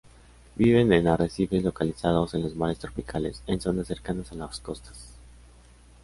Viven 0.55 0.91
en 0.93 1.07
arrecifes 1.07 1.61
localizados 1.63 2.33
en 2.33 2.41
los 2.41 2.55
mares 2.55 2.79
tropicales, 2.79 3.43
en 3.45 3.61
zonas 3.61 3.85
cercanas 3.85 4.31
a 4.31 4.33
las 4.33 4.59
costas. 4.59 5.13